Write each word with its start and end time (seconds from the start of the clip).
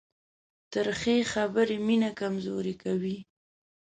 تریخې 0.73 1.17
خبرې 1.31 1.77
مینه 1.87 2.09
کمزورې 2.19 2.73
کوي. 2.83 3.17